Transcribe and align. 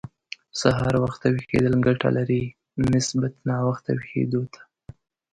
سهار 0.61 0.95
وخته 1.03 1.25
ويښېدل 1.29 1.73
ګټه 1.87 2.09
لري، 2.17 2.43
نسبت 2.91 3.33
ناوخته 3.49 3.89
ويښېدو 3.93 4.41
ته. 4.53 4.61